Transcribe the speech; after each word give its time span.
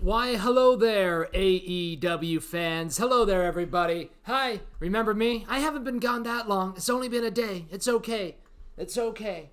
Why, 0.00 0.36
hello 0.36 0.76
there, 0.76 1.28
AEW 1.34 2.40
fans. 2.40 2.98
Hello 2.98 3.24
there, 3.24 3.42
everybody. 3.42 4.12
Hi, 4.26 4.60
remember 4.78 5.12
me? 5.12 5.44
I 5.48 5.58
haven't 5.58 5.82
been 5.82 5.98
gone 5.98 6.22
that 6.22 6.48
long. 6.48 6.74
It's 6.76 6.88
only 6.88 7.08
been 7.08 7.24
a 7.24 7.32
day. 7.32 7.66
It's 7.72 7.88
okay. 7.88 8.36
It's 8.76 8.96
okay. 8.96 9.50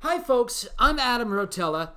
Hi, 0.00 0.20
folks. 0.20 0.68
I'm 0.78 1.00
Adam 1.00 1.30
Rotella, 1.30 1.90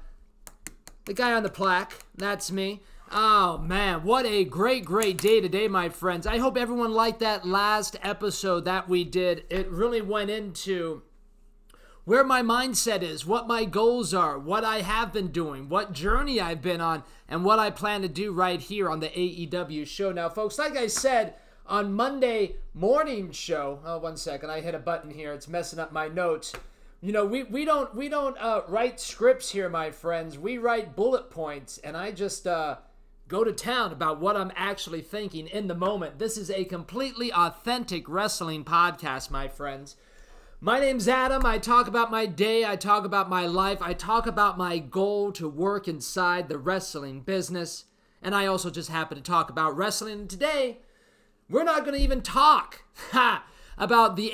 the 1.06 1.14
guy 1.14 1.32
on 1.34 1.44
the 1.44 1.50
plaque. 1.50 1.94
That's 2.16 2.52
me. 2.52 2.82
Oh, 3.12 3.60
man. 3.60 4.04
What 4.04 4.26
a 4.26 4.46
great, 4.46 4.84
great 4.84 5.20
day 5.20 5.40
today, 5.40 5.68
my 5.68 5.90
friends. 5.90 6.26
I 6.26 6.40
hope 6.40 6.58
everyone 6.58 6.94
liked 6.94 7.20
that 7.20 7.48
last 7.48 7.98
episode 8.02 8.66
that 8.66 8.90
we 8.90 9.04
did. 9.04 9.44
It 9.52 9.70
really 9.70 10.02
went 10.02 10.32
into 10.32 11.04
where 12.10 12.24
my 12.24 12.42
mindset 12.42 13.04
is, 13.04 13.24
what 13.24 13.48
my 13.48 13.64
goals 13.66 14.16
are, 14.16 14.40
what 14.40 14.64
I 14.64 14.82
have 14.82 15.14
been 15.14 15.28
doing, 15.28 15.70
what 15.70 15.94
journey 15.94 16.42
I've 16.42 16.60
been 16.60 16.82
on, 16.82 17.04
and 17.28 17.46
what 17.46 17.60
I 17.60 17.70
plan 17.70 18.02
to 18.02 18.08
do 18.08 18.32
right 18.32 18.60
here 18.60 18.90
on 18.90 19.00
the 19.00 19.10
AEW 19.10 19.86
show. 19.86 20.12
Now, 20.12 20.28
folks, 20.28 20.58
like 20.58 20.76
I 20.76 20.88
said 20.88 21.36
on 21.68 21.94
Monday 21.94 22.56
morning 22.74 23.32
show, 23.32 23.80
oh, 23.86 24.00
one 24.00 24.18
second, 24.18 24.50
I 24.50 24.62
hit 24.62 24.74
a 24.74 24.80
button 24.80 25.12
here. 25.12 25.34
It's 25.34 25.48
messing 25.48 25.78
up 25.78 25.92
my 25.92 26.08
notes. 26.08 26.52
You 27.00 27.12
know, 27.12 27.28
we, 27.28 27.44
we 27.44 27.64
don't 27.64 27.94
we 27.94 28.10
don't 28.10 28.36
uh, 28.40 28.64
write 28.68 29.00
scripts 29.00 29.52
here, 29.52 29.70
my 29.70 29.92
friends. 29.92 30.36
We 30.36 30.58
write 30.58 30.96
bullet 30.96 31.30
points, 31.30 31.78
and 31.78 31.96
I 31.96 32.10
just 32.12 32.48
uh, 32.48 32.78
go 33.28 33.44
to 33.44 33.54
town 33.54 33.92
about 33.92 34.20
what 34.20 34.36
I'm 34.36 34.52
actually 34.56 35.02
thinking 35.02 35.46
in 35.46 35.68
the 35.68 35.76
moment. 35.76 36.18
This 36.18 36.38
is 36.38 36.50
a 36.50 36.66
completely 36.66 37.32
authentic 37.32 38.10
wrestling 38.10 38.64
podcast, 38.64 39.30
my 39.30 39.48
friends. 39.48 39.96
My 40.62 40.82
name's 40.82 41.08
Adam. 41.08 41.46
I 41.46 41.58
talk 41.58 41.88
about 41.88 42.12
my 42.12 42.26
day. 42.26 42.66
I 42.66 42.76
talk 42.76 43.06
about 43.06 43.30
my 43.30 43.46
life. 43.46 43.82
I 43.82 43.94
talk 43.94 44.28
about 44.28 44.58
my 44.58 44.78
goal 44.78 45.32
to 45.32 45.48
work 45.48 45.88
inside 45.88 46.50
the 46.50 46.58
wrestling 46.58 47.22
business. 47.22 47.86
And 48.22 48.36
I 48.36 48.46
also 48.46 48.70
just 48.70 48.90
happen 48.90 49.16
to 49.16 49.24
talk 49.24 49.50
about 49.50 49.78
wrestling. 49.78 50.28
Today, 50.28 50.80
we're 51.50 51.64
not 51.64 51.86
going 51.86 51.96
to 51.96 52.04
even 52.04 52.22
talk 52.22 52.84
about 53.78 54.18
the 54.18 54.32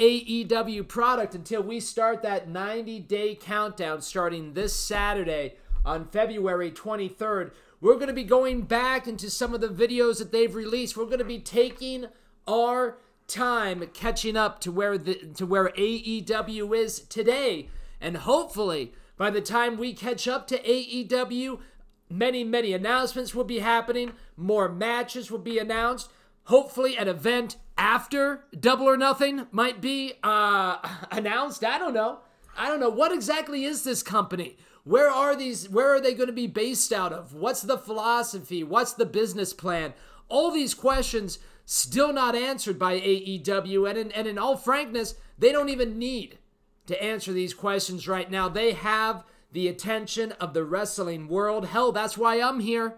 AEW 0.49 0.87
product 0.87 1.35
until 1.35 1.61
we 1.61 1.79
start 1.79 2.23
that 2.23 2.49
90 2.49 3.01
day 3.01 3.35
countdown 3.35 4.01
starting 4.01 4.55
this 4.55 4.73
Saturday 4.73 5.53
on 5.85 6.07
February 6.07 6.71
23rd. 6.71 7.51
We're 7.79 7.95
going 7.95 8.07
to 8.07 8.13
be 8.13 8.23
going 8.23 8.63
back 8.63 9.07
into 9.07 9.29
some 9.29 9.53
of 9.53 9.61
the 9.61 9.67
videos 9.67 10.17
that 10.17 10.31
they've 10.31 10.55
released. 10.55 10.97
We're 10.97 11.05
going 11.05 11.19
to 11.19 11.23
be 11.23 11.37
taking 11.37 12.07
our 12.47 12.97
time 13.27 13.87
catching 13.93 14.37
up 14.37 14.59
to 14.61 14.71
where 14.71 14.97
the 14.97 15.15
to 15.35 15.45
where 15.45 15.69
AEW 15.69 16.77
is 16.77 16.99
today. 16.99 17.69
And 17.99 18.17
hopefully, 18.17 18.93
by 19.17 19.29
the 19.29 19.41
time 19.41 19.77
we 19.77 19.93
catch 19.93 20.27
up 20.27 20.47
to 20.47 20.59
AEW, 20.59 21.59
many 22.09 22.43
many 22.43 22.73
announcements 22.73 23.33
will 23.33 23.43
be 23.43 23.59
happening, 23.59 24.13
more 24.37 24.69
matches 24.69 25.31
will 25.31 25.39
be 25.39 25.57
announced. 25.57 26.09
Hopefully, 26.45 26.95
an 26.95 27.07
event 27.07 27.57
after 27.77 28.45
Double 28.57 28.85
or 28.85 28.97
Nothing 28.97 29.47
might 29.51 29.81
be 29.81 30.13
uh, 30.23 30.77
announced. 31.11 31.63
I 31.63 31.77
don't 31.77 31.93
know. 31.93 32.19
I 32.57 32.67
don't 32.67 32.79
know 32.79 32.89
what 32.89 33.11
exactly 33.11 33.65
is 33.65 33.83
this 33.83 34.03
company. 34.03 34.57
Where 34.83 35.09
are 35.09 35.35
these? 35.35 35.67
Where 35.67 35.93
are 35.93 36.01
they 36.01 36.13
going 36.13 36.27
to 36.27 36.33
be 36.33 36.47
based 36.47 36.93
out 36.93 37.11
of? 37.11 37.33
What's 37.33 37.63
the 37.63 37.77
philosophy? 37.77 38.63
What's 38.63 38.93
the 38.93 39.05
business 39.05 39.51
plan? 39.53 39.93
All 40.29 40.51
these 40.51 40.73
questions 40.73 41.39
still 41.65 42.13
not 42.13 42.35
answered 42.35 42.79
by 42.79 42.99
AEW. 42.99 43.89
And 43.89 43.97
in, 43.97 44.11
and 44.11 44.27
in 44.27 44.37
all 44.37 44.55
frankness, 44.55 45.15
they 45.37 45.51
don't 45.51 45.69
even 45.69 45.99
need 45.99 46.37
to 46.87 47.01
answer 47.03 47.33
these 47.33 47.53
questions 47.53 48.07
right 48.07 48.29
now. 48.29 48.47
They 48.47 48.73
have 48.73 49.23
the 49.51 49.67
attention 49.67 50.33
of 50.33 50.53
the 50.53 50.63
wrestling 50.63 51.27
world. 51.27 51.67
Hell, 51.67 51.91
that's 51.91 52.17
why 52.17 52.41
I'm 52.41 52.59
here. 52.59 52.95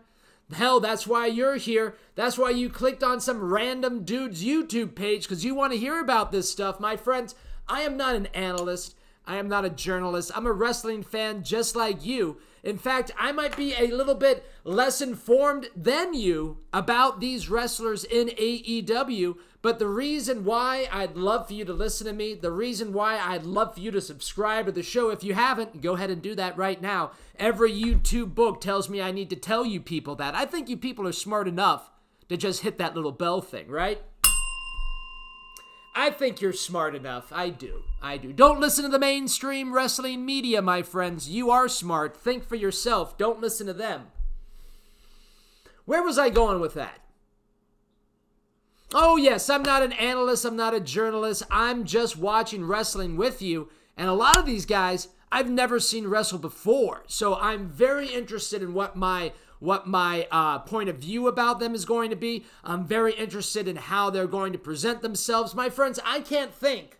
Hell, 0.54 0.80
that's 0.80 1.06
why 1.06 1.28
you're 1.28 1.58
here. 1.58 1.96
That's 2.16 2.38
why 2.38 2.52
you 2.52 2.70
clicked 2.70 3.04
on 3.04 3.20
some 3.20 3.44
random 3.44 4.04
dude's 4.04 4.44
YouTube 4.44 4.96
page 4.96 5.24
because 5.24 5.44
you 5.44 5.54
want 5.54 5.74
to 5.74 5.80
hear 5.80 6.00
about 6.00 6.32
this 6.32 6.50
stuff. 6.50 6.80
My 6.80 6.96
friends, 6.96 7.36
I 7.68 7.82
am 7.82 7.98
not 7.98 8.16
an 8.16 8.28
analyst. 8.28 8.96
I 9.28 9.38
am 9.38 9.50
not 9.50 9.66
a 9.66 9.70
journalist. 9.70 10.32
I'm 10.34 10.48
a 10.48 10.52
wrestling 10.54 11.04
fan 11.04 11.44
just 11.44 11.76
like 11.76 12.06
you. 12.06 12.38
In 12.64 12.78
fact, 12.78 13.12
I 13.18 13.32
might 13.32 13.56
be 13.56 13.74
a 13.76 13.88
little 13.88 14.16
bit 14.16 14.46
less 14.64 15.02
informed 15.02 15.70
than 15.76 16.14
you 16.14 16.58
about 16.74 17.20
these 17.20 17.50
wrestlers 17.50 18.04
in 18.04 18.30
AEW. 18.30 19.38
But 19.62 19.80
the 19.80 19.88
reason 19.88 20.46
why 20.46 20.88
I'd 20.92 21.18
love 21.18 21.48
for 21.48 21.54
you 21.54 21.66
to 21.66 21.74
listen 21.74 22.08
to 22.08 22.14
me, 22.14 22.36
the 22.36 22.52
reason 22.52 22.94
why 22.94 23.20
I'd 23.20 23.44
love 23.44 23.74
for 23.74 23.82
you 23.82 23.92
to 23.92 24.02
subscribe 24.02 24.66
to 24.66 24.72
the 24.72 24.84
show, 24.84 25.10
if 25.10 25.24
you 25.24 25.34
haven't, 25.34 25.82
go 25.82 25.96
ahead 25.96 26.10
and 26.10 26.22
do 26.22 26.36
that 26.36 26.58
right 26.58 26.82
now. 26.82 27.12
Every 27.38 27.72
YouTube 27.72 28.34
book 28.34 28.62
tells 28.62 28.90
me 28.90 29.02
I 29.02 29.12
need 29.12 29.30
to 29.32 29.36
tell 29.36 29.66
you 29.66 29.82
people 29.82 30.16
that. 30.16 30.36
I 30.36 30.46
think 30.46 30.70
you 30.70 30.78
people 30.78 31.08
are 31.08 31.12
smart 31.12 31.48
enough 31.48 31.92
to 32.30 32.38
just 32.38 32.62
hit 32.62 32.78
that 32.78 32.96
little 32.96 33.12
bell 33.12 33.42
thing, 33.42 33.68
right? 33.68 34.02
I 36.00 36.12
think 36.12 36.42
you're 36.42 36.54
smart 36.54 36.94
enough. 36.94 37.34
I 37.34 37.50
do. 37.50 37.82
I 38.04 38.18
do. 38.18 38.32
Don't 38.32 38.60
listen 38.60 38.84
to 38.84 38.90
the 38.90 39.00
mainstream 39.00 39.74
wrestling 39.74 40.28
media, 40.28 40.62
my 40.62 40.84
friends. 40.84 41.28
You 41.28 41.50
are 41.50 41.68
smart. 41.68 42.16
Think 42.16 42.48
for 42.48 42.56
yourself. 42.56 43.18
Don't 43.18 43.42
listen 43.42 43.66
to 43.66 43.74
them. 43.74 44.12
Where 45.86 46.04
was 46.04 46.20
I 46.20 46.30
going 46.30 46.60
with 46.60 46.76
that? 46.76 47.00
Oh, 48.94 49.18
yes, 49.18 49.50
I'm 49.50 49.64
not 49.64 49.82
an 49.82 49.92
analyst. 49.94 50.46
I'm 50.46 50.56
not 50.56 50.76
a 50.76 50.80
journalist. 50.80 51.42
I'm 51.50 51.84
just 51.84 52.16
watching 52.16 52.64
wrestling 52.64 53.18
with 53.18 53.42
you. 53.42 53.70
And 53.98 54.08
a 54.08 54.14
lot 54.14 54.38
of 54.38 54.46
these 54.46 54.68
guys, 54.68 55.08
I've 55.32 55.50
never 55.50 55.80
seen 55.80 56.06
wrestle 56.06 56.38
before. 56.38 57.06
So 57.08 57.38
I'm 57.38 57.70
very 57.70 58.08
interested 58.08 58.62
in 58.62 58.76
what 58.76 58.96
my 58.96 59.34
what 59.60 59.88
my 59.88 60.28
uh, 60.32 60.60
point 60.60 60.90
of 60.90 60.98
view 60.98 61.28
about 61.28 61.60
them 61.60 61.74
is 61.74 61.86
going 61.86 62.10
to 62.10 62.16
be. 62.16 62.46
I'm 62.64 62.86
very 62.86 63.14
interested 63.14 63.68
in 63.68 63.76
how 63.76 64.10
they're 64.10 64.28
going 64.28 64.54
to 64.54 64.60
present 64.60 65.02
themselves. 65.02 65.56
My 65.56 65.70
friends, 65.70 66.00
I 66.06 66.22
can't 66.22 66.54
think 66.54 67.00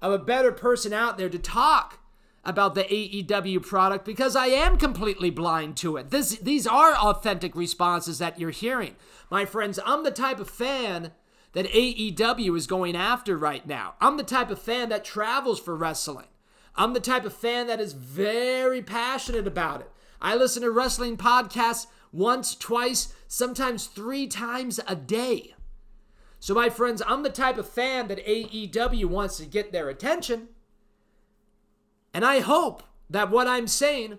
of 0.00 0.12
a 0.12 0.18
better 0.18 0.52
person 0.52 0.92
out 0.92 1.18
there 1.18 1.28
to 1.28 1.38
talk 1.38 2.00
about 2.44 2.74
the 2.74 2.84
AEW 2.84 3.62
product 3.64 4.04
because 4.04 4.34
I 4.34 4.46
am 4.46 4.76
completely 4.76 5.30
blind 5.30 5.76
to 5.78 5.96
it. 5.96 6.10
This, 6.10 6.36
these 6.38 6.66
are 6.66 6.94
authentic 6.94 7.54
responses 7.54 8.18
that 8.18 8.38
you're 8.38 8.50
hearing. 8.50 8.96
My 9.30 9.44
friends, 9.44 9.78
I'm 9.86 10.02
the 10.02 10.10
type 10.10 10.40
of 10.40 10.50
fan 10.50 11.12
that 11.52 11.66
AEW 11.66 12.56
is 12.56 12.66
going 12.66 12.96
after 12.96 13.36
right 13.36 13.66
now. 13.66 13.94
I'm 14.00 14.16
the 14.16 14.24
type 14.24 14.50
of 14.50 14.60
fan 14.60 14.88
that 14.88 15.04
travels 15.04 15.60
for 15.60 15.76
wrestling. 15.76 16.26
I'm 16.74 16.94
the 16.94 17.00
type 17.00 17.24
of 17.24 17.34
fan 17.34 17.66
that 17.66 17.80
is 17.80 17.92
very 17.92 18.82
passionate 18.82 19.46
about 19.46 19.82
it. 19.82 19.90
I 20.22 20.36
listen 20.36 20.62
to 20.62 20.70
wrestling 20.70 21.16
podcasts 21.16 21.88
once, 22.12 22.54
twice, 22.54 23.12
sometimes 23.26 23.86
three 23.86 24.28
times 24.28 24.78
a 24.86 24.94
day. 24.94 25.54
So, 26.38 26.54
my 26.54 26.70
friends, 26.70 27.02
I'm 27.06 27.24
the 27.24 27.30
type 27.30 27.58
of 27.58 27.68
fan 27.68 28.08
that 28.08 28.24
AEW 28.24 29.06
wants 29.06 29.36
to 29.38 29.46
get 29.46 29.72
their 29.72 29.88
attention. 29.88 30.48
And 32.14 32.24
I 32.24 32.40
hope 32.40 32.84
that 33.10 33.30
what 33.30 33.48
I'm 33.48 33.66
saying 33.66 34.18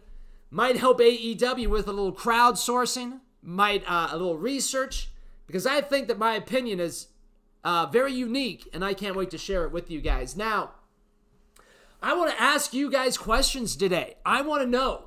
might 0.51 0.77
help 0.77 0.99
AEW 0.99 1.67
with 1.67 1.87
a 1.87 1.91
little 1.91 2.13
crowdsourcing, 2.13 3.19
might 3.41 3.83
uh, 3.87 4.09
a 4.11 4.17
little 4.17 4.37
research, 4.37 5.09
because 5.47 5.65
I 5.65 5.81
think 5.81 6.07
that 6.07 6.17
my 6.17 6.33
opinion 6.33 6.79
is 6.79 7.07
uh, 7.63 7.85
very 7.85 8.13
unique, 8.13 8.67
and 8.73 8.83
I 8.83 8.93
can't 8.93 9.15
wait 9.15 9.31
to 9.31 9.37
share 9.37 9.63
it 9.65 9.71
with 9.71 9.89
you 9.89 10.01
guys. 10.01 10.35
Now, 10.35 10.71
I 12.01 12.13
want 12.15 12.31
to 12.31 12.41
ask 12.41 12.73
you 12.73 12.91
guys 12.91 13.17
questions 13.17 13.75
today. 13.75 14.15
I 14.25 14.41
want 14.41 14.63
to 14.63 14.69
know 14.69 15.05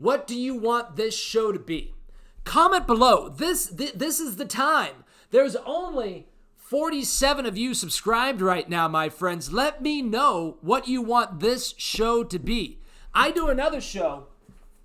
what 0.00 0.26
do 0.26 0.34
you 0.34 0.54
want 0.54 0.96
this 0.96 1.14
show 1.14 1.52
to 1.52 1.58
be? 1.58 1.94
Comment 2.44 2.86
below. 2.86 3.28
This 3.28 3.66
th- 3.66 3.92
this 3.92 4.18
is 4.18 4.36
the 4.36 4.46
time. 4.46 5.04
There's 5.30 5.56
only 5.56 6.26
47 6.56 7.44
of 7.44 7.58
you 7.58 7.74
subscribed 7.74 8.40
right 8.40 8.66
now, 8.66 8.88
my 8.88 9.10
friends. 9.10 9.52
Let 9.52 9.82
me 9.82 10.00
know 10.00 10.56
what 10.62 10.88
you 10.88 11.02
want 11.02 11.40
this 11.40 11.74
show 11.76 12.24
to 12.24 12.38
be. 12.38 12.80
I 13.12 13.30
do 13.30 13.48
another 13.48 13.80
show, 13.80 14.28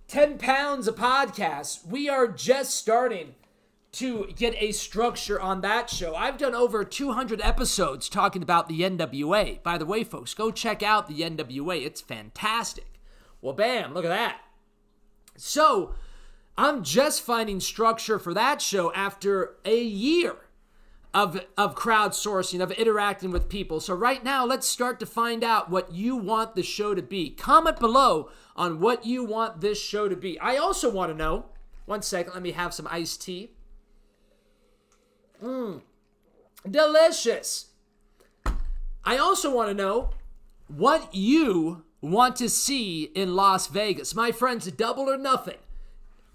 10 0.09 0.37
pounds 0.37 0.85
a 0.85 0.91
podcast. 0.91 1.87
We 1.87 2.09
are 2.09 2.27
just 2.27 2.73
starting 2.73 3.35
to 3.93 4.33
get 4.35 4.61
a 4.61 4.73
structure 4.73 5.39
on 5.39 5.61
that 5.61 5.89
show. 5.89 6.13
I've 6.13 6.37
done 6.37 6.53
over 6.53 6.83
200 6.83 7.39
episodes 7.39 8.09
talking 8.09 8.43
about 8.43 8.67
the 8.67 8.81
NWA. 8.81 9.63
By 9.63 9.77
the 9.77 9.85
way, 9.85 10.03
folks, 10.03 10.33
go 10.33 10.51
check 10.51 10.83
out 10.83 11.07
the 11.07 11.21
NWA. 11.21 11.85
It's 11.85 12.01
fantastic. 12.01 12.99
Well, 13.41 13.53
bam, 13.53 13.93
look 13.93 14.03
at 14.03 14.09
that. 14.09 14.41
So 15.35 15.95
I'm 16.57 16.83
just 16.83 17.21
finding 17.21 17.59
structure 17.59 18.19
for 18.19 18.33
that 18.33 18.61
show 18.61 18.93
after 18.93 19.55
a 19.65 19.81
year 19.81 20.35
of, 21.13 21.39
of 21.57 21.75
crowdsourcing, 21.75 22.61
of 22.61 22.71
interacting 22.73 23.31
with 23.31 23.47
people. 23.47 23.79
So 23.79 23.93
right 23.93 24.21
now, 24.21 24.45
let's 24.45 24.67
start 24.67 24.99
to 24.99 25.05
find 25.05 25.45
out 25.45 25.69
what 25.69 25.93
you 25.93 26.17
want 26.17 26.55
the 26.55 26.63
show 26.63 26.93
to 26.93 27.01
be. 27.01 27.29
Comment 27.29 27.79
below 27.79 28.29
on 28.55 28.81
what 28.81 29.05
you 29.05 29.23
want 29.23 29.61
this 29.61 29.81
show 29.81 30.09
to 30.09 30.15
be. 30.15 30.37
I 30.39 30.57
also 30.57 30.91
want 30.91 31.11
to 31.11 31.17
know, 31.17 31.45
one 31.85 32.01
second, 32.01 32.33
let 32.33 32.43
me 32.43 32.51
have 32.51 32.73
some 32.73 32.87
iced 32.91 33.21
tea. 33.21 33.51
Mmm, 35.41 35.81
delicious. 36.69 37.67
I 39.05 39.17
also 39.17 39.55
want 39.55 39.69
to 39.69 39.73
know 39.73 40.09
what 40.67 41.15
you 41.15 41.84
want 42.05 42.35
to 42.37 42.49
see 42.49 43.03
in 43.15 43.35
Las 43.35 43.67
Vegas. 43.67 44.15
My 44.15 44.31
friends, 44.31 44.69
double 44.71 45.09
or 45.09 45.17
nothing. 45.17 45.57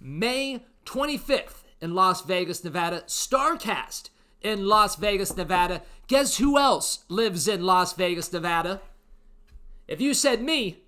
May 0.01 0.65
25th 0.85 1.63
in 1.81 1.95
Las 1.95 2.23
Vegas, 2.23 2.65
Nevada. 2.65 3.03
Starcast 3.07 4.11
in 4.43 4.67
Las 4.67 4.97
Vegas, 4.97 5.37
Nevada. 5.37 5.83
Guess 6.09 6.39
who 6.39 6.59
else 6.59 7.05
lives 7.09 7.47
in 7.47 7.65
Las 7.65 7.93
Vegas, 7.93 8.33
Nevada? 8.33 8.81
If 9.87 10.01
you 10.01 10.15
said 10.15 10.43
me, 10.43 10.83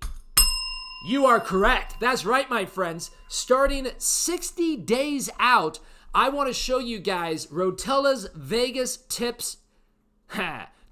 you 1.05 1.25
are 1.25 1.39
correct. 1.39 1.97
That's 1.99 2.25
right, 2.25 2.49
my 2.49 2.65
friends. 2.65 3.11
Starting 3.27 3.87
60 3.97 4.77
days 4.77 5.29
out, 5.39 5.79
I 6.13 6.29
want 6.29 6.47
to 6.47 6.53
show 6.53 6.79
you 6.79 6.99
guys 6.99 7.47
Rotella's 7.47 8.29
Vegas 8.35 8.97
tips 8.97 9.57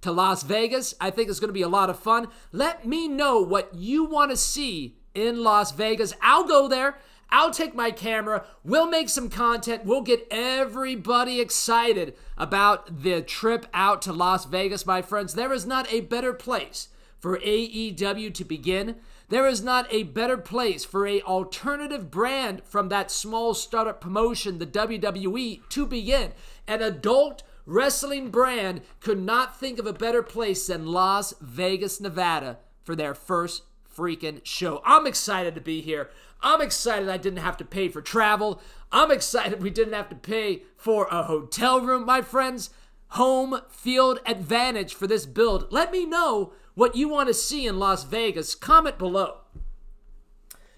to 0.02 0.12
Las 0.12 0.44
Vegas. 0.44 0.94
I 1.00 1.10
think 1.10 1.30
it's 1.30 1.40
going 1.40 1.50
to 1.50 1.54
be 1.54 1.62
a 1.62 1.70
lot 1.70 1.90
of 1.90 2.00
fun. 2.00 2.28
Let 2.52 2.86
me 2.86 3.08
know 3.08 3.42
what 3.42 3.74
you 3.74 4.04
want 4.04 4.32
to 4.32 4.38
see 4.38 4.98
in 5.14 5.44
Las 5.44 5.72
Vegas. 5.72 6.14
I'll 6.22 6.48
go 6.48 6.68
there. 6.68 6.98
I'll 7.30 7.52
take 7.52 7.74
my 7.74 7.92
camera. 7.92 8.46
We'll 8.64 8.90
make 8.90 9.08
some 9.08 9.30
content. 9.30 9.86
We'll 9.86 10.02
get 10.02 10.28
everybody 10.30 11.40
excited 11.40 12.16
about 12.38 13.04
the 13.04 13.22
trip 13.22 13.68
out 13.74 14.02
to 14.02 14.12
Las 14.12 14.46
Vegas, 14.46 14.86
my 14.86 15.02
friends. 15.02 15.34
There 15.34 15.54
is 15.54 15.66
not 15.66 15.92
a 15.92 16.02
better 16.02 16.34
place 16.34 16.90
for 17.20 17.38
AEW 17.38 18.34
to 18.34 18.44
begin. 18.44 18.98
There 19.30 19.48
is 19.48 19.64
not 19.64 19.88
a 19.92 20.04
better 20.04 20.38
place 20.38 20.84
for 20.84 21.08
a 21.08 21.22
alternative 21.22 22.12
brand 22.12 22.64
from 22.66 22.90
that 22.90 23.10
small 23.10 23.54
startup 23.54 24.02
promotion, 24.02 24.58
the 24.58 24.66
WWE, 24.66 25.62
to 25.70 25.86
begin. 25.86 26.34
An 26.68 26.82
adult 26.82 27.44
wrestling 27.72 28.30
brand 28.30 28.82
could 29.00 29.20
not 29.22 29.60
think 29.60 29.80
of 29.80 29.86
a 29.86 29.94
better 29.94 30.22
place 30.22 30.68
than 30.68 30.86
Las 30.86 31.34
Vegas, 31.42 32.02
Nevada 32.02 32.60
for 32.84 32.96
their 32.96 33.14
first 33.14 33.64
freaking 33.96 34.42
show. 34.44 34.82
I'm 34.86 35.08
excited 35.08 35.56
to 35.56 35.62
be 35.62 35.82
here. 35.82 36.10
I'm 36.42 36.62
excited 36.62 37.08
I 37.08 37.18
didn't 37.18 37.40
have 37.40 37.58
to 37.58 37.66
pay 37.66 37.88
for 37.88 38.02
travel. 38.02 38.62
I'm 38.92 39.12
excited 39.12 39.62
we 39.62 39.70
didn't 39.70 39.94
have 39.94 40.10
to 40.10 40.16
pay 40.16 40.64
for 40.76 41.08
a 41.12 41.24
hotel 41.24 41.82
room, 41.82 42.06
my 42.06 42.22
friends. 42.22 42.72
Home 43.10 43.62
field 43.70 44.20
advantage 44.26 44.94
for 44.94 45.08
this 45.08 45.26
build. 45.26 45.72
Let 45.72 45.92
me 45.92 46.06
know 46.06 46.54
what 46.76 46.96
you 46.96 47.10
want 47.10 47.28
to 47.28 47.34
see 47.34 47.68
in 47.68 47.78
Las 47.78 48.04
Vegas, 48.06 48.56
comment 48.56 48.98
below. 48.98 49.40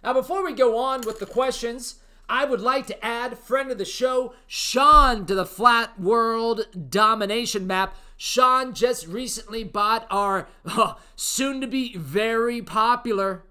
Now, 0.04 0.14
before 0.14 0.44
we 0.44 0.54
go 0.54 0.78
on 0.78 1.02
with 1.02 1.20
the 1.20 1.26
questions, 1.26 1.96
I 2.30 2.46
would 2.46 2.62
like 2.62 2.88
to 2.88 3.06
add 3.06 3.38
friend 3.38 3.70
of 3.72 3.78
the 3.78 3.86
show, 3.86 4.34
Sean, 4.48 5.26
to 5.26 5.36
the 5.36 5.46
Flat 5.46 6.00
World 6.00 6.68
Domination 6.90 7.68
map. 7.68 7.96
Sean 8.18 8.74
just 8.74 9.06
recently 9.08 9.64
bought 9.64 10.08
our 10.10 10.48
oh, 10.66 10.98
soon 11.16 11.60
to 11.62 11.68
be 11.68 11.96
very 11.98 12.62
popular, 12.62 13.44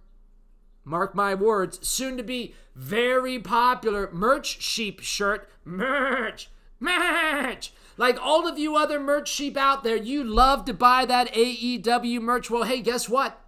mark 0.84 1.14
my 1.14 1.34
words, 1.34 1.86
soon 1.86 2.16
to 2.16 2.22
be 2.22 2.54
very 2.74 3.38
popular 3.38 4.10
merch 4.12 4.62
sheep 4.62 5.00
shirt. 5.00 5.48
Merch! 5.64 6.48
Merch! 6.80 7.72
Like 7.96 8.18
all 8.20 8.48
of 8.48 8.58
you 8.58 8.76
other 8.76 8.98
merch 8.98 9.28
sheep 9.28 9.56
out 9.56 9.84
there, 9.84 9.96
you 9.96 10.24
love 10.24 10.64
to 10.64 10.74
buy 10.74 11.04
that 11.04 11.32
AEW 11.34 12.20
merch. 12.20 12.50
Well, 12.50 12.64
hey, 12.64 12.80
guess 12.80 13.08
what? 13.08 13.38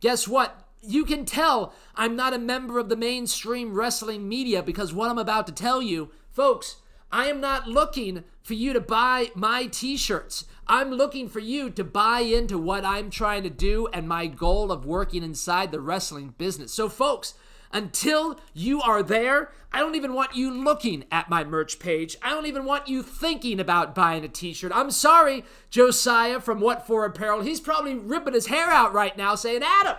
Guess 0.00 0.28
what? 0.28 0.69
You 0.82 1.04
can 1.04 1.24
tell 1.24 1.74
I'm 1.94 2.16
not 2.16 2.32
a 2.32 2.38
member 2.38 2.78
of 2.78 2.88
the 2.88 2.96
mainstream 2.96 3.74
wrestling 3.74 4.28
media 4.28 4.62
because 4.62 4.94
what 4.94 5.10
I'm 5.10 5.18
about 5.18 5.46
to 5.48 5.52
tell 5.52 5.82
you, 5.82 6.10
folks, 6.30 6.76
I 7.12 7.26
am 7.26 7.40
not 7.40 7.66
looking 7.66 8.24
for 8.42 8.54
you 8.54 8.72
to 8.72 8.80
buy 8.80 9.30
my 9.34 9.66
t 9.66 9.96
shirts. 9.96 10.44
I'm 10.66 10.90
looking 10.90 11.28
for 11.28 11.40
you 11.40 11.68
to 11.70 11.84
buy 11.84 12.20
into 12.20 12.56
what 12.56 12.84
I'm 12.84 13.10
trying 13.10 13.42
to 13.42 13.50
do 13.50 13.88
and 13.92 14.08
my 14.08 14.26
goal 14.26 14.70
of 14.70 14.86
working 14.86 15.22
inside 15.22 15.72
the 15.72 15.80
wrestling 15.80 16.34
business. 16.38 16.72
So, 16.72 16.88
folks, 16.88 17.34
until 17.72 18.40
you 18.54 18.80
are 18.80 19.02
there, 19.02 19.50
I 19.72 19.80
don't 19.80 19.94
even 19.94 20.14
want 20.14 20.34
you 20.34 20.50
looking 20.52 21.04
at 21.12 21.28
my 21.28 21.44
merch 21.44 21.78
page. 21.78 22.16
I 22.22 22.30
don't 22.30 22.46
even 22.46 22.64
want 22.64 22.88
you 22.88 23.02
thinking 23.02 23.60
about 23.60 23.94
buying 23.94 24.24
a 24.24 24.28
t 24.28 24.52
shirt. 24.52 24.72
I'm 24.74 24.90
sorry, 24.90 25.44
Josiah 25.68 26.40
from 26.40 26.60
What 26.60 26.86
For 26.86 27.04
Apparel. 27.04 27.42
He's 27.42 27.60
probably 27.60 27.94
ripping 27.94 28.34
his 28.34 28.46
hair 28.46 28.68
out 28.70 28.92
right 28.92 29.16
now 29.16 29.34
saying, 29.34 29.62
Adam, 29.64 29.96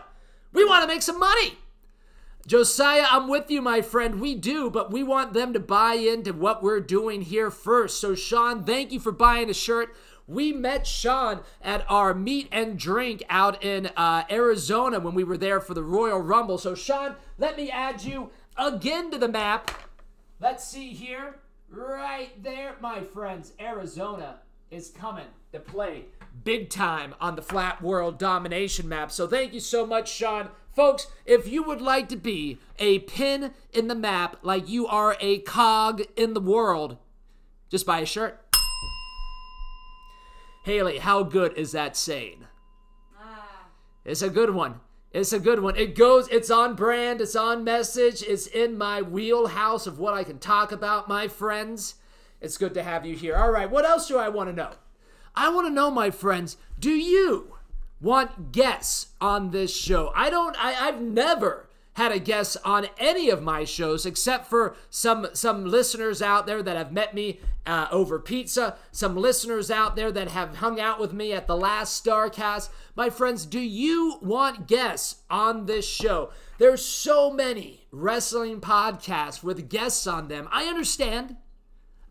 we 0.54 0.66
want 0.66 0.84
to 0.84 0.88
make 0.88 1.02
some 1.02 1.20
money. 1.20 1.58
Josiah, 2.48 3.06
I'm 3.10 3.28
with 3.28 3.52
you, 3.52 3.62
my 3.62 3.82
friend. 3.82 4.20
We 4.20 4.36
do, 4.36 4.70
but 4.70 4.92
we 4.92 5.04
want 5.04 5.34
them 5.34 5.54
to 5.54 5.60
buy 5.60 5.94
into 5.94 6.34
what 6.34 6.64
we're 6.64 6.80
doing 6.80 7.22
here 7.22 7.52
first. 7.52 8.02
So, 8.02 8.16
Sean, 8.16 8.64
thank 8.64 8.92
you 8.92 9.00
for 9.00 9.12
buying 9.12 9.50
a 9.50 9.54
shirt. 9.54 9.96
We 10.28 10.52
met 10.52 10.88
Sean 10.88 11.42
at 11.62 11.86
our 11.90 12.14
meet 12.14 12.48
and 12.52 12.80
drink 12.80 13.24
out 13.30 13.64
in 13.64 13.88
uh, 13.96 14.24
Arizona 14.30 15.00
when 15.00 15.14
we 15.14 15.24
were 15.24 15.38
there 15.38 15.60
for 15.60 15.74
the 15.74 15.84
Royal 15.84 16.20
Rumble. 16.20 16.58
So, 16.58 16.74
Sean, 16.74 17.16
let 17.38 17.58
me 17.58 17.70
add 17.70 18.04
you 18.04 18.32
again 18.58 19.12
to 19.12 19.18
the 19.18 19.28
map. 19.28 19.72
Let's 20.40 20.64
see 20.68 20.94
here. 20.94 21.36
Right 21.70 22.42
there, 22.42 22.76
my 22.82 23.02
friends. 23.02 23.54
Arizona 23.60 24.40
is 24.72 24.90
coming 24.90 25.28
to 25.52 25.60
play 25.60 26.06
big 26.44 26.70
time 26.70 27.14
on 27.20 27.36
the 27.36 27.42
Flat 27.42 27.82
World 27.82 28.18
Domination 28.18 28.88
map. 28.88 29.12
So, 29.12 29.28
thank 29.28 29.54
you 29.54 29.60
so 29.60 29.86
much, 29.86 30.12
Sean. 30.12 30.50
Folks, 30.74 31.08
if 31.26 31.48
you 31.48 31.62
would 31.64 31.82
like 31.82 32.08
to 32.10 32.16
be 32.16 32.58
a 32.80 33.00
pin 33.00 33.52
in 33.74 33.88
the 33.88 33.96
map 33.96 34.38
like 34.42 34.70
you 34.70 34.88
are 34.88 35.18
a 35.20 35.40
cog 35.40 36.02
in 36.16 36.34
the 36.34 36.40
world, 36.40 36.98
just 37.70 37.86
buy 37.86 38.00
a 38.00 38.06
shirt. 38.06 38.40
Haley, 40.64 41.00
how 41.00 41.24
good 41.24 41.58
is 41.58 41.74
that 41.74 41.98
saying? 41.98 42.46
Ah. 43.20 43.68
It's 44.06 44.22
a 44.22 44.30
good 44.30 44.52
one. 44.52 44.80
It's 45.12 45.34
a 45.34 45.40
good 45.40 45.60
one. 45.60 45.76
It 45.76 45.96
goes, 45.96 46.30
it's 46.30 46.50
on 46.50 46.76
brand, 46.76 47.20
it's 47.20 47.36
on 47.36 47.66
message, 47.66 48.24
it's 48.24 48.48
in 48.48 48.78
my 48.78 49.02
wheelhouse 49.02 49.86
of 49.86 50.00
what 50.00 50.14
I 50.14 50.24
can 50.24 50.40
talk 50.40 50.72
about, 50.72 51.10
my 51.10 51.28
friends. 51.28 51.96
It's 52.42 52.58
good 52.58 52.74
to 52.74 52.84
have 52.84 53.06
you 53.06 53.16
here. 53.16 53.38
All 53.38 53.52
right, 53.52 53.70
what 53.70 53.86
else 53.86 54.08
do 54.08 54.18
I 54.18 54.30
want 54.30 54.50
to 54.50 54.56
know? 54.56 54.72
I 55.36 55.50
want 55.50 55.68
to 55.68 55.74
know, 55.74 55.92
my 55.92 56.10
friends, 56.12 56.58
do 56.80 56.92
you 56.92 57.56
want 58.02 58.52
guests 58.52 59.12
on 59.22 59.52
this 59.52 59.74
show? 59.74 60.12
I 60.16 60.30
don't, 60.30 60.56
I, 60.60 60.88
I've 60.88 61.00
never 61.00 61.70
had 61.94 62.12
a 62.12 62.20
guest 62.20 62.58
on 62.64 62.88
any 62.98 63.30
of 63.30 63.44
my 63.44 63.64
shows 63.64 64.06
except 64.06 64.48
for 64.48 64.76
some 64.90 65.28
some 65.34 65.66
listeners 65.66 66.22
out 66.22 66.48
there 66.48 66.64
that 66.64 66.78
have 66.78 66.92
met 66.92 67.14
me 67.14 67.40
uh, 67.66 67.88
over 67.92 68.18
pizza 68.18 68.78
some 68.92 69.16
listeners 69.16 69.70
out 69.70 69.96
there 69.96 70.12
that 70.12 70.30
have 70.30 70.58
hung 70.58 70.80
out 70.80 71.00
with 71.00 71.12
me 71.12 71.34
at 71.34 71.48
the 71.48 71.56
last 71.56 72.04
starcast 72.04 72.70
my 72.96 73.10
friends 73.10 73.46
do 73.46 73.60
you 73.60 74.18
want 74.22 74.68
guests 74.68 75.22
on 75.30 75.66
this 75.66 75.86
show 75.86 76.32
there's 76.60 76.84
so 76.84 77.30
many 77.32 77.86
wrestling 77.92 78.62
podcasts 78.62 79.44
with 79.44 79.70
guests 79.70 80.08
on 80.08 80.30
them 80.30 80.48
i 80.50 80.64
understand 80.66 81.36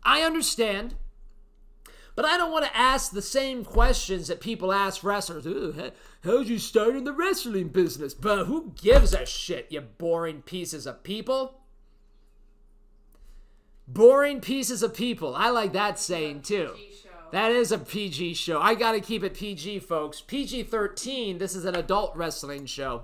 i 0.03 0.21
understand 0.21 0.95
but 2.15 2.25
I 2.25 2.37
don't 2.37 2.51
want 2.51 2.65
to 2.65 2.77
ask 2.77 3.11
the 3.11 3.21
same 3.21 3.63
questions 3.63 4.27
that 4.27 4.41
people 4.41 4.73
ask 4.73 5.03
wrestlers. 5.03 5.45
how'd 6.23 6.47
you 6.47 6.59
start 6.59 6.95
in 6.95 7.03
the 7.03 7.13
wrestling 7.13 7.69
business? 7.69 8.13
But 8.13 8.45
who 8.45 8.73
gives 8.81 9.13
a 9.13 9.25
shit, 9.25 9.67
you 9.69 9.81
boring 9.81 10.41
pieces 10.41 10.85
of 10.85 11.03
people? 11.03 11.61
Boring 13.87 14.41
pieces 14.41 14.83
of 14.83 14.93
people. 14.93 15.35
I 15.35 15.49
like 15.49 15.73
that 15.73 15.99
saying 15.99 16.41
too. 16.41 16.75
That 17.31 17.51
is 17.51 17.71
a 17.71 17.77
PG 17.77 18.33
show. 18.33 18.59
I 18.59 18.75
got 18.75 18.91
to 18.91 18.99
keep 18.99 19.23
it 19.23 19.33
PG, 19.33 19.79
folks. 19.79 20.19
PG 20.19 20.63
13. 20.63 21.37
This 21.37 21.55
is 21.55 21.63
an 21.63 21.75
adult 21.75 22.15
wrestling 22.15 22.65
show. 22.65 23.03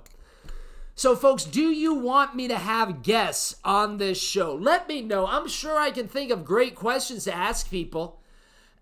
So, 0.97 1.15
folks, 1.15 1.43
do 1.43 1.61
you 1.61 1.93
want 1.93 2.35
me 2.35 2.47
to 2.47 2.57
have 2.57 3.03
guests 3.03 3.57
on 3.63 3.99
this 3.99 4.19
show? 4.19 4.55
Let 4.55 4.87
me 4.87 5.01
know. 5.01 5.27
I'm 5.27 5.47
sure 5.47 5.77
I 5.77 5.91
can 5.91 6.07
think 6.07 6.31
of 6.31 6.43
great 6.43 6.73
questions 6.73 7.25
to 7.25 7.35
ask 7.35 7.69
people. 7.69 8.19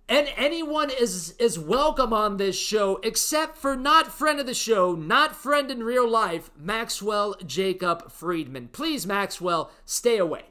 And 0.08 0.30
anyone 0.38 0.90
is 0.90 1.36
is 1.40 1.60
welcome 1.60 2.14
on 2.14 2.38
this 2.38 2.58
show, 2.58 3.02
except 3.04 3.58
for 3.58 3.76
not 3.76 4.14
friend 4.14 4.40
of 4.40 4.46
the 4.46 4.54
show, 4.54 4.96
not 4.96 5.36
friend 5.36 5.70
in 5.70 5.84
real 5.84 6.10
life, 6.10 6.52
Maxwell 6.58 7.36
Jacob 7.46 8.10
Friedman. 8.10 8.70
Please, 8.72 9.06
Maxwell, 9.06 9.70
stay 9.86 10.18
away. 10.18 10.46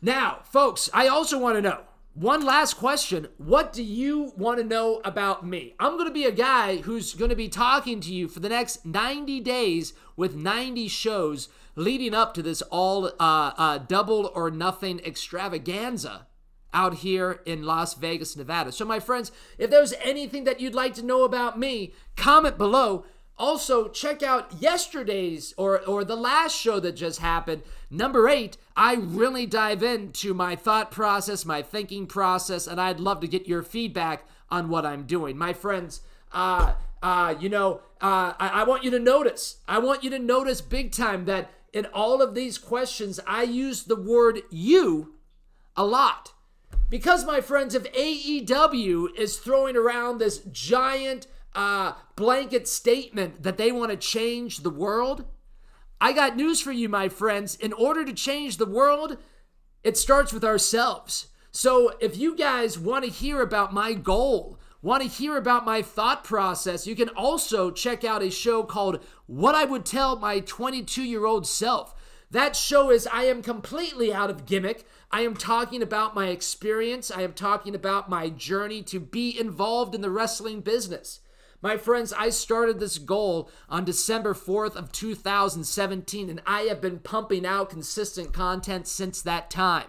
Now, 0.00 0.38
folks, 0.44 0.88
I 0.94 1.08
also 1.08 1.38
want 1.38 1.56
to 1.56 1.62
know 1.62 1.80
one 2.14 2.44
last 2.44 2.74
question. 2.74 3.28
What 3.38 3.72
do 3.72 3.82
you 3.82 4.32
want 4.36 4.58
to 4.58 4.64
know 4.64 5.00
about 5.04 5.46
me? 5.46 5.74
I'm 5.80 5.92
going 5.92 6.08
to 6.08 6.12
be 6.12 6.24
a 6.24 6.32
guy 6.32 6.78
who's 6.78 7.14
going 7.14 7.30
to 7.30 7.36
be 7.36 7.48
talking 7.48 8.00
to 8.00 8.12
you 8.12 8.28
for 8.28 8.40
the 8.40 8.50
next 8.50 8.84
90 8.84 9.40
days 9.40 9.94
with 10.16 10.34
90 10.34 10.88
shows 10.88 11.48
leading 11.74 12.14
up 12.14 12.34
to 12.34 12.42
this 12.42 12.60
all 12.62 13.06
uh, 13.06 13.52
uh, 13.56 13.78
double 13.78 14.30
or 14.34 14.50
nothing 14.50 15.00
extravaganza 15.00 16.26
out 16.74 16.96
here 16.96 17.40
in 17.46 17.62
Las 17.62 17.94
Vegas, 17.94 18.36
Nevada. 18.36 18.72
So, 18.72 18.84
my 18.84 19.00
friends, 19.00 19.32
if 19.58 19.70
there's 19.70 19.94
anything 20.02 20.44
that 20.44 20.60
you'd 20.60 20.74
like 20.74 20.94
to 20.94 21.04
know 21.04 21.24
about 21.24 21.58
me, 21.58 21.92
comment 22.16 22.58
below. 22.58 23.04
Also, 23.38 23.88
check 23.88 24.22
out 24.22 24.52
yesterday's 24.60 25.54
or, 25.56 25.80
or 25.86 26.04
the 26.04 26.16
last 26.16 26.54
show 26.56 26.78
that 26.80 26.92
just 26.92 27.20
happened, 27.20 27.62
number 27.90 28.28
eight. 28.28 28.56
I 28.76 28.94
really 28.94 29.46
dive 29.46 29.82
into 29.82 30.34
my 30.34 30.54
thought 30.54 30.90
process, 30.90 31.44
my 31.44 31.62
thinking 31.62 32.06
process, 32.06 32.66
and 32.66 32.80
I'd 32.80 33.00
love 33.00 33.20
to 33.20 33.28
get 33.28 33.48
your 33.48 33.62
feedback 33.62 34.26
on 34.50 34.68
what 34.68 34.86
I'm 34.86 35.04
doing. 35.04 35.36
My 35.36 35.54
friends, 35.54 36.02
uh, 36.30 36.74
uh, 37.02 37.34
you 37.40 37.48
know, 37.48 37.80
uh, 38.00 38.34
I, 38.38 38.48
I 38.54 38.64
want 38.64 38.84
you 38.84 38.90
to 38.90 38.98
notice, 38.98 39.56
I 39.66 39.78
want 39.78 40.04
you 40.04 40.10
to 40.10 40.18
notice 40.18 40.60
big 40.60 40.92
time 40.92 41.24
that 41.24 41.50
in 41.72 41.86
all 41.86 42.20
of 42.20 42.34
these 42.34 42.58
questions, 42.58 43.18
I 43.26 43.44
use 43.44 43.84
the 43.84 43.96
word 43.96 44.42
you 44.50 45.14
a 45.76 45.84
lot. 45.84 46.32
Because, 46.90 47.24
my 47.24 47.40
friends, 47.40 47.74
if 47.74 47.90
AEW 47.94 49.16
is 49.16 49.38
throwing 49.38 49.76
around 49.76 50.18
this 50.18 50.38
giant 50.52 51.26
uh, 51.54 51.92
blanket 52.16 52.66
statement 52.68 53.42
that 53.42 53.58
they 53.58 53.72
want 53.72 53.90
to 53.90 53.96
change 53.96 54.58
the 54.58 54.70
world, 54.70 55.24
I 56.00 56.12
got 56.12 56.36
news 56.36 56.60
for 56.60 56.72
you, 56.72 56.88
my 56.88 57.08
friends. 57.08 57.56
In 57.56 57.72
order 57.72 58.04
to 58.04 58.12
change 58.12 58.56
the 58.56 58.66
world, 58.66 59.18
it 59.84 59.96
starts 59.96 60.32
with 60.32 60.44
ourselves. 60.44 61.28
So, 61.50 61.92
if 62.00 62.16
you 62.16 62.36
guys 62.36 62.78
want 62.78 63.04
to 63.04 63.10
hear 63.10 63.42
about 63.42 63.74
my 63.74 63.92
goal, 63.92 64.58
want 64.80 65.02
to 65.02 65.08
hear 65.08 65.36
about 65.36 65.64
my 65.64 65.82
thought 65.82 66.24
process, 66.24 66.86
you 66.86 66.96
can 66.96 67.10
also 67.10 67.70
check 67.70 68.04
out 68.04 68.22
a 68.22 68.30
show 68.30 68.62
called 68.62 69.04
What 69.26 69.54
I 69.54 69.64
Would 69.64 69.84
Tell 69.84 70.16
My 70.16 70.40
22 70.40 71.02
Year 71.02 71.26
Old 71.26 71.46
Self. 71.46 71.94
That 72.32 72.56
show 72.56 72.90
is 72.90 73.06
I 73.06 73.24
am 73.24 73.42
completely 73.42 74.12
out 74.12 74.30
of 74.30 74.46
gimmick. 74.46 74.86
I 75.10 75.20
am 75.20 75.36
talking 75.36 75.82
about 75.82 76.14
my 76.14 76.28
experience. 76.28 77.10
I 77.10 77.20
am 77.20 77.34
talking 77.34 77.74
about 77.74 78.08
my 78.08 78.30
journey 78.30 78.82
to 78.84 78.98
be 78.98 79.38
involved 79.38 79.94
in 79.94 80.00
the 80.00 80.10
wrestling 80.10 80.62
business. 80.62 81.20
My 81.62 81.76
friends, 81.76 82.12
I 82.12 82.30
started 82.30 82.80
this 82.80 82.98
goal 82.98 83.48
on 83.68 83.84
December 83.84 84.34
4th 84.34 84.74
of 84.74 84.90
2017 84.90 86.28
and 86.28 86.42
I 86.44 86.62
have 86.62 86.80
been 86.80 86.98
pumping 86.98 87.46
out 87.46 87.70
consistent 87.70 88.32
content 88.32 88.88
since 88.88 89.22
that 89.22 89.48
time. 89.48 89.86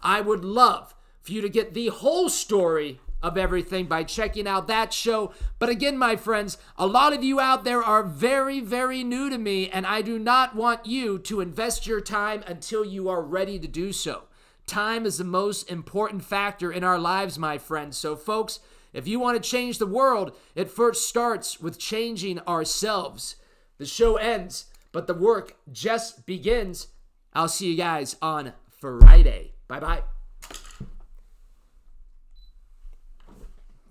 I 0.00 0.20
would 0.20 0.44
love 0.44 0.94
for 1.20 1.32
you 1.32 1.40
to 1.40 1.48
get 1.48 1.74
the 1.74 1.88
whole 1.88 2.28
story 2.28 3.00
of 3.20 3.36
everything 3.36 3.86
by 3.86 4.04
checking 4.04 4.46
out 4.46 4.68
that 4.68 4.92
show. 4.92 5.32
But 5.58 5.70
again, 5.70 5.98
my 5.98 6.14
friends, 6.14 6.56
a 6.76 6.86
lot 6.86 7.12
of 7.12 7.24
you 7.24 7.40
out 7.40 7.64
there 7.64 7.82
are 7.82 8.04
very, 8.04 8.60
very 8.60 9.02
new 9.02 9.28
to 9.28 9.38
me, 9.38 9.68
and 9.68 9.84
I 9.84 10.02
do 10.02 10.20
not 10.20 10.54
want 10.54 10.86
you 10.86 11.18
to 11.18 11.40
invest 11.40 11.84
your 11.84 12.00
time 12.00 12.44
until 12.46 12.84
you 12.84 13.08
are 13.08 13.20
ready 13.20 13.58
to 13.58 13.66
do 13.66 13.92
so. 13.92 14.28
Time 14.68 15.04
is 15.04 15.18
the 15.18 15.24
most 15.24 15.68
important 15.68 16.22
factor 16.22 16.70
in 16.70 16.84
our 16.84 16.98
lives, 16.98 17.40
my 17.40 17.58
friends. 17.58 17.98
So, 17.98 18.14
folks, 18.14 18.60
if 18.92 19.06
you 19.06 19.20
want 19.20 19.42
to 19.42 19.48
change 19.48 19.78
the 19.78 19.86
world, 19.86 20.36
it 20.54 20.70
first 20.70 21.08
starts 21.08 21.60
with 21.60 21.78
changing 21.78 22.40
ourselves. 22.40 23.36
The 23.78 23.86
show 23.86 24.16
ends, 24.16 24.66
but 24.92 25.06
the 25.06 25.14
work 25.14 25.56
just 25.70 26.26
begins. 26.26 26.88
I'll 27.32 27.48
see 27.48 27.70
you 27.70 27.76
guys 27.76 28.16
on 28.20 28.52
Friday. 28.80 29.52
Bye 29.68 29.80
bye. 29.80 30.02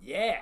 Yeah. 0.01 0.39